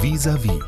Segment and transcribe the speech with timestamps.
[0.00, 0.60] Vis-à-vis.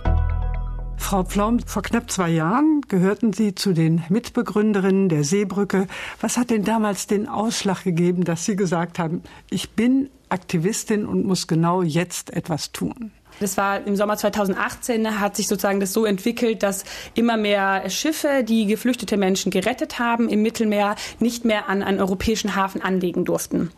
[0.97, 5.87] Frau Pflaum, vor knapp zwei Jahren gehörten Sie zu den Mitbegründerinnen der Seebrücke.
[6.21, 11.27] Was hat denn damals den Ausschlag gegeben, dass Sie gesagt haben, ich bin Aktivistin und
[11.27, 13.13] muss genau jetzt etwas tun?
[13.39, 16.85] Das war im Sommer 2018, hat sich sozusagen das so entwickelt, dass
[17.15, 22.57] immer mehr Schiffe, die geflüchtete Menschen gerettet haben, im Mittelmeer nicht mehr an einen europäischen
[22.57, 23.71] Hafen anlegen durften.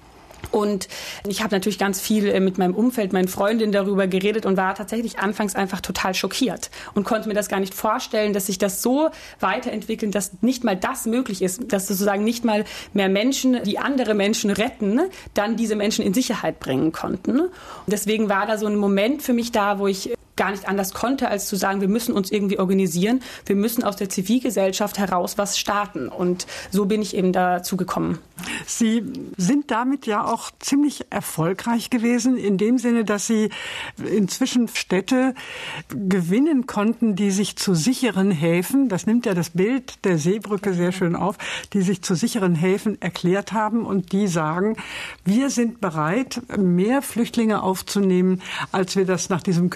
[0.51, 0.89] Und
[1.27, 4.75] ich habe natürlich ganz viel äh, mit meinem Umfeld, meinen Freundinnen darüber geredet und war
[4.75, 8.83] tatsächlich anfangs einfach total schockiert und konnte mir das gar nicht vorstellen, dass sich das
[8.83, 13.79] so weiterentwickelt, dass nicht mal das möglich ist, dass sozusagen nicht mal mehr Menschen, die
[13.79, 15.01] andere Menschen retten,
[15.35, 17.43] dann diese Menschen in Sicherheit bringen konnten.
[17.87, 21.29] Deswegen war da so ein Moment für mich da, wo ich gar nicht anders konnte,
[21.29, 25.59] als zu sagen, wir müssen uns irgendwie organisieren, wir müssen aus der Zivilgesellschaft heraus was
[25.59, 26.09] starten.
[26.09, 28.19] Und so bin ich eben dazu gekommen.
[28.67, 29.03] Sie
[29.37, 33.51] sind damit ja auch ziemlich erfolgreich gewesen, in dem Sinne, dass Sie
[34.05, 35.35] inzwischen Städte
[35.89, 40.93] gewinnen konnten, die sich zu sicheren Häfen, das nimmt ja das Bild der Seebrücke sehr
[40.93, 41.37] schön auf,
[41.73, 44.77] die sich zu sicheren Häfen erklärt haben und die sagen,
[45.25, 49.71] wir sind bereit, mehr Flüchtlinge aufzunehmen, als wir das nach diesem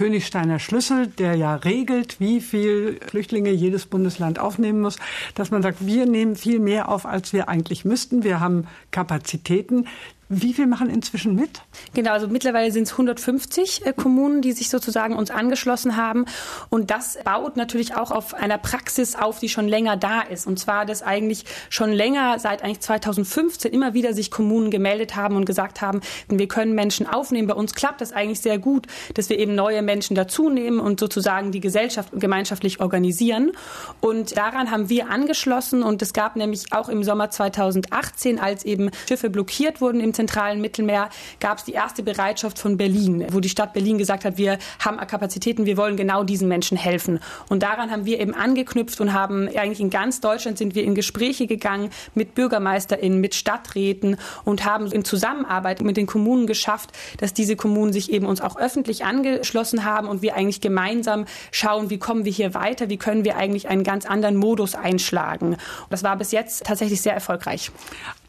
[0.47, 4.97] Königsteiner Schlüssel, der ja regelt, wie viel Flüchtlinge jedes Bundesland aufnehmen muss,
[5.35, 8.23] dass man sagt, wir nehmen viel mehr auf, als wir eigentlich müssten.
[8.23, 9.87] Wir haben Kapazitäten.
[10.29, 11.63] Wie viel machen inzwischen mit?
[11.95, 16.25] Genau, also mittlerweile sind es 150 äh, Kommunen, die sich sozusagen uns angeschlossen haben.
[16.69, 20.49] Und das baut natürlich auch auf einer Praxis auf, die schon länger da ist.
[20.49, 25.37] Und zwar, dass eigentlich schon länger, seit eigentlich 2015, immer wieder sich Kommunen gemeldet haben
[25.37, 27.47] und gesagt haben, wir können Menschen aufnehmen.
[27.47, 31.53] Bei uns klappt das eigentlich sehr gut, dass wir eben neue Menschen dazunehmen und sozusagen
[31.53, 33.53] die Gesellschaft gemeinschaftlich organisieren.
[34.01, 35.85] Und daran haben wir angeschlossen.
[35.85, 40.61] Und es gab nämlich auch im Sommer 2018, als eben Schiffe blockiert wurden im zentralen
[40.61, 44.59] Mittelmeer gab es die erste Bereitschaft von Berlin, wo die Stadt Berlin gesagt hat, wir
[44.85, 47.21] haben Kapazitäten, wir wollen genau diesen Menschen helfen.
[47.49, 50.95] Und daran haben wir eben angeknüpft und haben eigentlich in ganz Deutschland sind wir in
[50.95, 57.35] Gespräche gegangen mit BürgermeisterInnen, mit Stadträten und haben in Zusammenarbeit mit den Kommunen geschafft, dass
[57.35, 61.99] diese Kommunen sich eben uns auch öffentlich angeschlossen haben und wir eigentlich gemeinsam schauen, wie
[61.99, 65.57] kommen wir hier weiter, wie können wir eigentlich einen ganz anderen Modus einschlagen.
[65.91, 67.71] Das war bis jetzt tatsächlich sehr erfolgreich.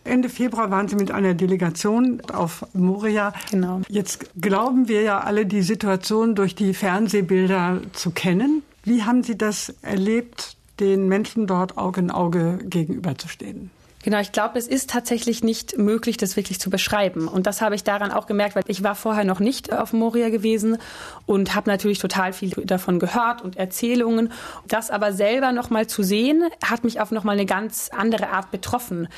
[0.07, 3.33] Ende Februar waren Sie mit einer Delegation auf Moria.
[3.51, 3.81] Genau.
[3.89, 8.63] Jetzt glauben wir ja alle, die Situation durch die Fernsehbilder zu kennen.
[8.83, 13.71] Wie haben Sie das erlebt, den Menschen dort Auge in Auge gegenüberzustehen?
[14.07, 17.27] Genau, ich glaube, es ist tatsächlich nicht möglich, das wirklich zu beschreiben.
[17.27, 20.29] Und das habe ich daran auch gemerkt, weil ich war vorher noch nicht auf Moria
[20.29, 20.77] gewesen
[21.25, 24.31] und habe natürlich total viel davon gehört und Erzählungen.
[24.65, 28.29] Das aber selber noch mal zu sehen, hat mich auf noch mal eine ganz andere
[28.29, 29.09] Art betroffen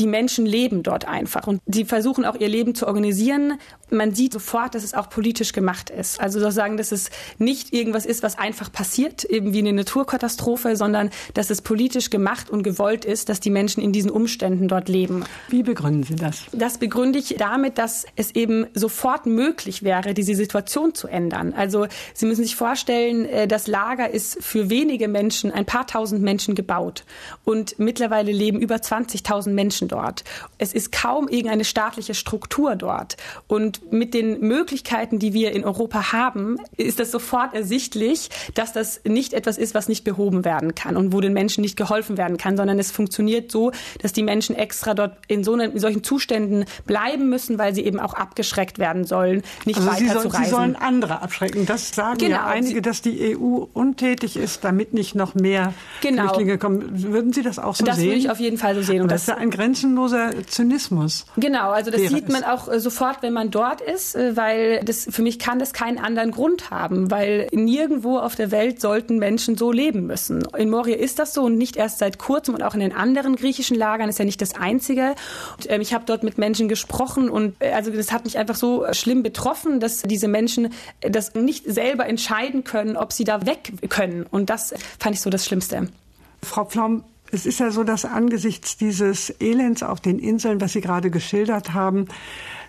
[0.00, 3.58] die Menschen leben dort einfach und sie versuchen auch ihr Leben zu organisieren.
[3.90, 6.20] Man sieht sofort, dass es auch politisch gemacht ist.
[6.20, 11.10] Also sozusagen, dass es nicht irgendwas ist, was einfach passiert, eben wie eine Naturkatastrophe, sondern
[11.34, 15.24] dass es politisch gemacht und gewollt ist, dass die Menschen in diesen Umständen dort leben.
[15.48, 16.44] Wie begründen Sie das?
[16.52, 21.52] Das begründe ich damit, dass es eben sofort möglich wäre, diese Situation zu ändern.
[21.54, 26.22] Also Sie müssen sich vorstellen, äh, das Lager ist für wenige Menschen, ein paar tausend
[26.22, 27.04] Menschen gebaut
[27.44, 30.24] und mittlerweile leben über 20.000 Menschen dort.
[30.58, 33.16] Es ist kaum irgendeine staatliche Struktur dort.
[33.46, 39.00] Und mit den Möglichkeiten, die wir in Europa haben, ist das sofort ersichtlich, dass das
[39.04, 42.36] nicht etwas ist, was nicht behoben werden kann und wo den Menschen nicht geholfen werden
[42.36, 46.64] kann, sondern es funktioniert so, dass die Menschen extra dort in, so in solchen Zuständen
[46.86, 50.28] bleiben müssen, weil sie eben auch abgeschreckt werden sollen, nicht also weiter sie soll, zu
[50.28, 50.44] reisen.
[50.44, 51.66] Sie sollen andere abschrecken.
[51.66, 52.36] Das sagen genau.
[52.36, 56.24] ja einige, dass die EU untätig ist, damit nicht noch mehr genau.
[56.24, 57.02] Flüchtlinge kommen.
[57.02, 58.04] Würden Sie das auch so das sehen?
[58.04, 59.02] Das würde ich auf jeden Fall so sehen.
[59.02, 61.24] Und das, das ist ja ein grenzenloser Zynismus.
[61.36, 65.06] Genau, also das sieht man auch äh, sofort, wenn man dort ist, äh, weil das
[65.10, 69.56] für mich kann das keinen anderen Grund haben, weil nirgendwo auf der Welt sollten Menschen
[69.56, 70.46] so leben müssen.
[70.56, 73.36] In Moria ist das so und nicht erst seit kurzem und auch in den anderen
[73.36, 75.14] griechischen Lagern ist ja nicht das einzige.
[75.56, 78.56] Und, ähm, ich habe dort mit Menschen gesprochen und äh, also das hat mich einfach
[78.56, 83.72] so schlimm betroffen, dass diese Menschen das nicht selber entscheiden können, ob sie da weg
[83.88, 84.26] können.
[84.30, 85.88] Und das fand ich so das Schlimmste.
[86.42, 90.80] Frau Pflaum, es ist ja so, dass angesichts dieses Elends auf den Inseln, was Sie
[90.80, 92.06] gerade geschildert haben,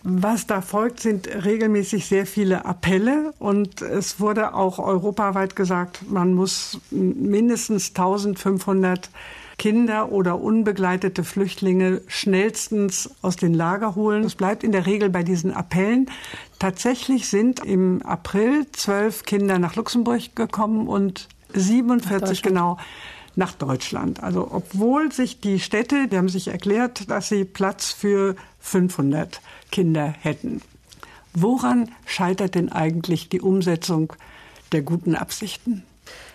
[0.04, 6.34] was da folgt, sind regelmäßig sehr viele Appelle und es wurde auch europaweit gesagt, man
[6.34, 9.10] muss mindestens 1500
[9.60, 14.24] Kinder oder unbegleitete Flüchtlinge schnellstens aus den Lager holen.
[14.24, 16.10] Es bleibt in der Regel bei diesen Appellen.
[16.58, 22.78] Tatsächlich sind im April zwölf Kinder nach Luxemburg gekommen und 47 genau
[23.36, 24.22] nach Deutschland.
[24.22, 29.42] Also obwohl sich die Städte, die haben sich erklärt, dass sie Platz für 500
[29.72, 30.62] Kinder hätten.
[31.34, 34.14] Woran scheitert denn eigentlich die Umsetzung
[34.72, 35.84] der guten Absichten?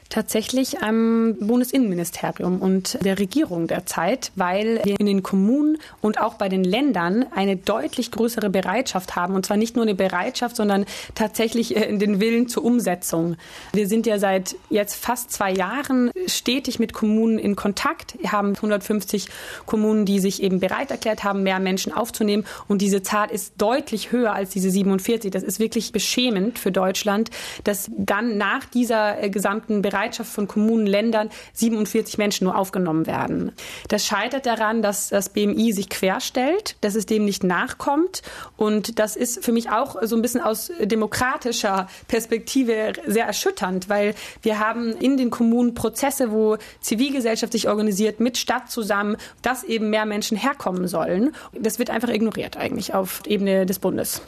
[0.08, 6.48] Tatsächlich am Bundesinnenministerium und der Regierung derzeit, weil wir in den Kommunen und auch bei
[6.48, 9.34] den Ländern eine deutlich größere Bereitschaft haben.
[9.34, 13.36] Und zwar nicht nur eine Bereitschaft, sondern tatsächlich äh, den Willen zur Umsetzung.
[13.72, 18.16] Wir sind ja seit jetzt fast zwei Jahren stetig mit Kommunen in Kontakt.
[18.20, 19.28] Wir haben 150
[19.66, 22.44] Kommunen, die sich eben bereit erklärt haben, mehr Menschen aufzunehmen.
[22.68, 25.30] Und diese Zahl ist deutlich höher als diese 47.
[25.30, 27.30] Das ist wirklich beschämend für Deutschland,
[27.64, 33.06] dass dann nach dieser äh, gesamten Bereitschaft Bereitschaft von Kommunen, Ländern 47 Menschen nur aufgenommen
[33.06, 33.52] werden.
[33.88, 38.20] Das scheitert daran, dass das BMI sich querstellt, dass es dem nicht nachkommt.
[38.58, 44.14] Und das ist für mich auch so ein bisschen aus demokratischer Perspektive sehr erschütternd, weil
[44.42, 49.88] wir haben in den Kommunen Prozesse, wo Zivilgesellschaft sich organisiert, mit Stadt zusammen, dass eben
[49.88, 51.34] mehr Menschen herkommen sollen.
[51.54, 54.20] Das wird einfach ignoriert eigentlich auf Ebene des Bundes.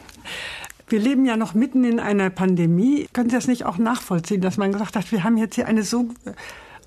[0.89, 3.09] Wir leben ja noch mitten in einer Pandemie.
[3.13, 5.83] Können Sie das nicht auch nachvollziehen, dass man gesagt hat, wir haben jetzt hier eine
[5.83, 6.09] so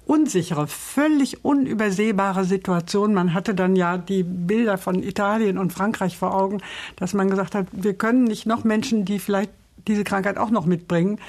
[0.06, 3.14] unsichere, völlig unübersehbare Situation.
[3.14, 6.62] Man hatte dann ja die Bilder von Italien und Frankreich vor Augen,
[6.96, 9.52] dass man gesagt hat, wir können nicht noch Menschen, die vielleicht
[9.88, 11.20] diese Krankheit auch noch mitbringen,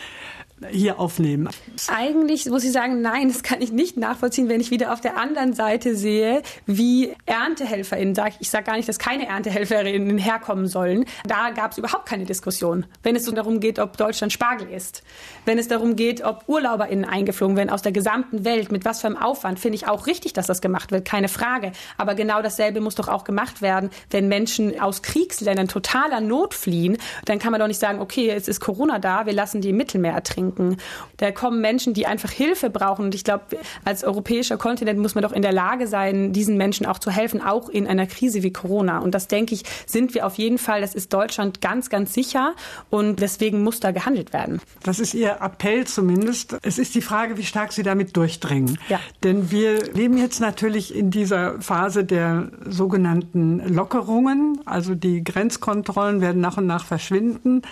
[0.71, 1.49] hier aufnehmen?
[1.89, 5.17] Eigentlich muss ich sagen, nein, das kann ich nicht nachvollziehen, wenn ich wieder auf der
[5.17, 11.05] anderen Seite sehe, wie ErntehelferInnen, sag, ich sage gar nicht, dass keine ErntehelferInnen herkommen sollen.
[11.27, 12.87] Da gab es überhaupt keine Diskussion.
[13.03, 15.03] Wenn es so darum geht, ob Deutschland Spargel ist,
[15.45, 19.09] wenn es darum geht, ob UrlauberInnen eingeflogen werden aus der gesamten Welt, mit was für
[19.09, 21.73] einem Aufwand, finde ich auch richtig, dass das gemacht wird, keine Frage.
[21.97, 26.99] Aber genau dasselbe muss doch auch gemacht werden, wenn Menschen aus Kriegsländern totaler Not fliehen,
[27.25, 29.77] dann kann man doch nicht sagen, okay, jetzt ist Corona da, wir lassen die im
[29.77, 30.77] Mittelmeer ertrinken denken.
[31.17, 33.07] Da kommen Menschen, die einfach Hilfe brauchen.
[33.07, 33.45] Und ich glaube,
[33.85, 37.43] als europäischer Kontinent muss man doch in der Lage sein, diesen Menschen auch zu helfen,
[37.43, 38.99] auch in einer Krise wie Corona.
[38.99, 40.81] Und das denke ich, sind wir auf jeden Fall.
[40.81, 42.55] Das ist Deutschland ganz, ganz sicher.
[42.91, 44.61] Und deswegen muss da gehandelt werden.
[44.83, 46.57] Das ist Ihr Appell zumindest.
[46.63, 48.79] Es ist die Frage, wie stark Sie damit durchdringen.
[48.89, 49.01] Ja.
[49.23, 54.61] Denn wir leben jetzt natürlich in dieser Phase der sogenannten Lockerungen.
[54.65, 57.63] Also die Grenzkontrollen werden nach und nach verschwinden.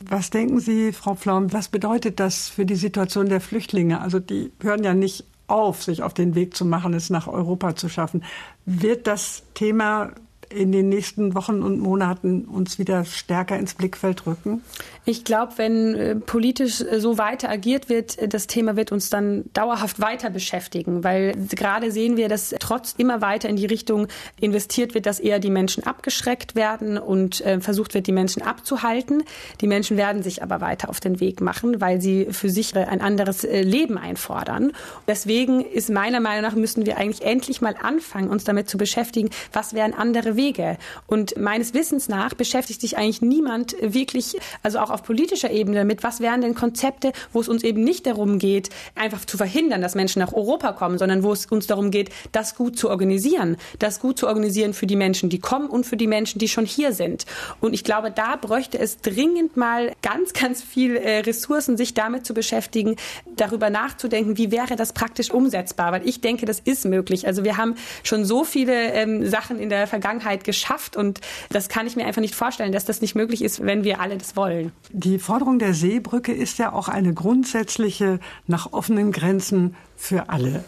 [0.00, 4.00] Was denken Sie, Frau Pflaum, was bedeutet das für die Situation der Flüchtlinge?
[4.00, 7.76] Also die hören ja nicht auf, sich auf den Weg zu machen, es nach Europa
[7.76, 8.24] zu schaffen.
[8.64, 10.12] Wird das Thema
[10.50, 14.62] in den nächsten Wochen und Monaten uns wieder stärker ins Blickfeld rücken?
[15.06, 19.10] Ich glaube, wenn äh, politisch äh, so weiter agiert wird, äh, das Thema wird uns
[19.10, 24.06] dann dauerhaft weiter beschäftigen, weil gerade sehen wir, dass trotz immer weiter in die Richtung
[24.40, 29.22] investiert wird, dass eher die Menschen abgeschreckt werden und versucht wird, die Menschen abzuhalten.
[29.60, 33.00] Die Menschen werden sich aber weiter auf den Weg machen, weil sie für sich ein
[33.00, 34.72] anderes Leben einfordern.
[35.06, 39.30] Deswegen ist meiner Meinung nach müssen wir eigentlich endlich mal anfangen, uns damit zu beschäftigen,
[39.52, 40.78] was wären andere Wege.
[41.06, 46.02] Und meines Wissens nach beschäftigt sich eigentlich niemand wirklich, also auch auf politischer Ebene damit,
[46.02, 49.94] was wären denn Konzepte, wo es uns eben nicht darum geht, einfach zu verhindern, dass
[49.94, 54.00] Menschen nach Europa kommen, sondern wo es uns darum geht, das gut zu organisieren, das
[54.00, 56.92] gut zu organisieren für die Menschen, die kommen und für die Menschen, die schon hier
[56.92, 57.26] sind.
[57.60, 62.26] Und ich glaube, da bräuchte es dringend mal ganz, ganz viel äh, Ressourcen, sich damit
[62.26, 62.96] zu beschäftigen,
[63.36, 67.26] darüber nachzudenken, wie wäre das praktisch umsetzbar, weil ich denke, das ist möglich.
[67.26, 71.86] Also wir haben schon so viele ähm, Sachen in der Vergangenheit geschafft und das kann
[71.86, 74.72] ich mir einfach nicht vorstellen, dass das nicht möglich ist, wenn wir alle das wollen.
[74.90, 80.64] Die Forderung der Seebrücke ist ja auch eine grundsätzliche nach offenen Grenzen für alle.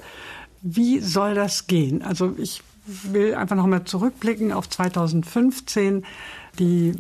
[0.63, 2.03] Wie soll das gehen?
[2.03, 6.05] Also ich will einfach noch mal zurückblicken auf 2015.
[6.59, 6.95] Die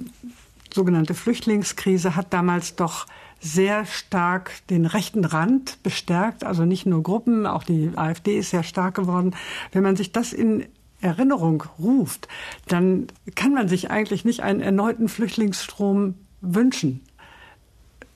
[0.75, 3.07] sogenannte Flüchtlingskrise hat damals doch
[3.41, 8.63] sehr stark den rechten Rand bestärkt, also nicht nur Gruppen, auch die AfD ist sehr
[8.63, 9.35] stark geworden.
[9.73, 10.67] Wenn man sich das in
[11.01, 12.29] Erinnerung ruft,
[12.69, 17.06] dann kann man sich eigentlich nicht einen erneuten Flüchtlingsstrom wünschen.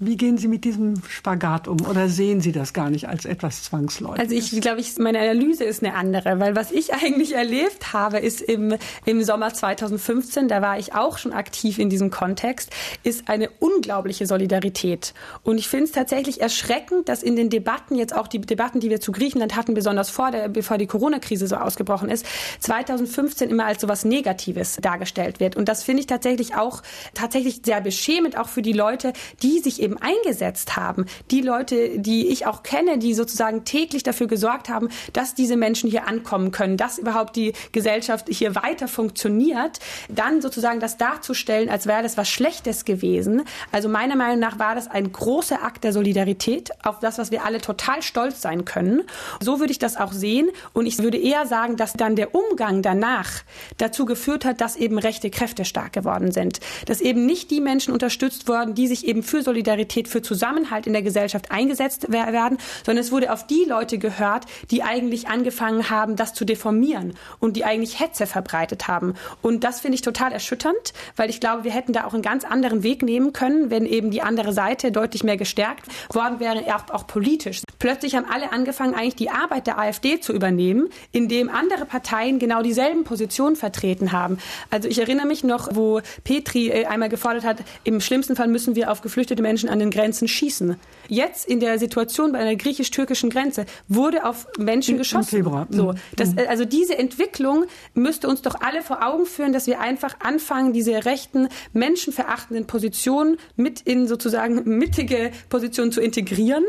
[0.02, 3.64] Wie gehen Sie mit diesem Spagat um oder sehen Sie das gar nicht als etwas
[3.64, 4.18] zwangsläufig?
[4.18, 8.18] Also ich glaube, ich, meine Analyse ist eine andere, weil was ich eigentlich erlebt habe,
[8.18, 12.70] ist im, im Sommer 2015, da war ich auch schon aktiv in diesem Kontext,
[13.02, 15.12] ist eine unglaubliche Solidarität.
[15.42, 18.88] Und ich finde es tatsächlich erschreckend, dass in den Debatten, jetzt auch die Debatten, die
[18.88, 22.24] wir zu Griechenland hatten, besonders vor der, bevor die Corona-Krise so ausgebrochen ist,
[22.60, 25.56] 2015 immer als so was Negatives dargestellt wird.
[25.56, 29.82] Und das finde ich tatsächlich auch tatsächlich sehr beschämend, auch für die Leute, die sich
[29.82, 31.06] eben eben eingesetzt haben.
[31.30, 35.90] Die Leute, die ich auch kenne, die sozusagen täglich dafür gesorgt haben, dass diese Menschen
[35.90, 41.86] hier ankommen können, dass überhaupt die Gesellschaft hier weiter funktioniert, dann sozusagen das darzustellen, als
[41.86, 43.42] wäre das was Schlechtes gewesen.
[43.72, 47.44] Also meiner Meinung nach war das ein großer Akt der Solidarität, auf das, was wir
[47.44, 49.02] alle total stolz sein können.
[49.40, 50.50] So würde ich das auch sehen.
[50.72, 53.42] Und ich würde eher sagen, dass dann der Umgang danach
[53.78, 56.60] dazu geführt hat, dass eben rechte Kräfte stark geworden sind.
[56.86, 60.86] Dass eben nicht die Menschen unterstützt wurden, die sich eben für Solidarität Solidarität, für Zusammenhalt
[60.86, 65.90] in der Gesellschaft eingesetzt werden, sondern es wurde auf die Leute gehört, die eigentlich angefangen
[65.90, 69.14] haben, das zu deformieren und die eigentlich Hetze verbreitet haben.
[69.42, 72.44] Und das finde ich total erschütternd, weil ich glaube, wir hätten da auch einen ganz
[72.44, 76.92] anderen Weg nehmen können, wenn eben die andere Seite deutlich mehr gestärkt worden wäre, auch,
[76.92, 77.62] auch politisch.
[77.78, 82.62] Plötzlich haben alle angefangen, eigentlich die Arbeit der AfD zu übernehmen, indem andere Parteien genau
[82.62, 84.38] dieselben Positionen vertreten haben.
[84.70, 88.74] Also ich erinnere mich noch, wo Petri äh, einmal gefordert hat, im schlimmsten Fall müssen
[88.74, 90.76] wir auf geflüchtete Menschen an den Grenzen schießen.
[91.08, 95.36] Jetzt in der Situation bei einer griechisch-türkischen Grenze wurde auf Menschen geschossen.
[95.36, 95.66] Im Februar.
[95.70, 96.40] So, das, mhm.
[96.48, 101.04] also diese Entwicklung müsste uns doch alle vor Augen führen, dass wir einfach anfangen, diese
[101.04, 106.64] rechten, menschenverachtenden Positionen mit in sozusagen mittige Positionen zu integrieren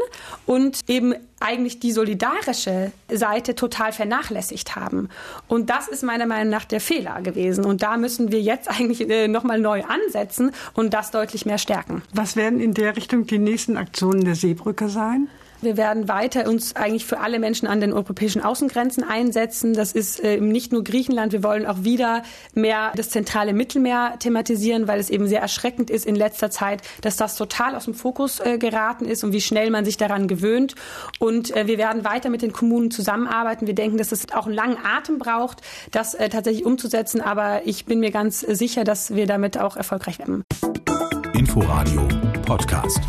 [0.46, 5.10] und eben eigentlich die solidarische Seite total vernachlässigt haben.
[5.48, 7.66] Und das ist meiner Meinung nach der Fehler gewesen.
[7.66, 12.02] Und da müssen wir jetzt eigentlich äh, nochmal neu ansetzen und das deutlich mehr stärken.
[12.14, 15.28] Was werden in der Richtung die nächsten Aktionen der Seebrücke sein?
[15.62, 19.74] Wir werden weiter uns eigentlich für alle Menschen an den europäischen Außengrenzen einsetzen.
[19.74, 21.34] Das ist äh, nicht nur Griechenland.
[21.34, 22.24] Wir wollen auch wieder
[22.56, 27.15] mehr das zentrale Mittelmeer thematisieren, weil es eben sehr erschreckend ist in letzter Zeit, dass
[27.15, 30.74] das total aus dem Fokus äh, geraten ist und wie schnell man sich daran gewöhnt.
[31.20, 33.68] Und äh, wir werden weiter mit den Kommunen zusammenarbeiten.
[33.68, 37.22] Wir denken, dass es auch einen langen Atem braucht, das äh, tatsächlich umzusetzen.
[37.22, 40.44] Aber ich bin mir ganz sicher, dass wir damit auch erfolgreich werden.
[41.34, 42.08] Inforadio
[42.46, 43.01] Podcast.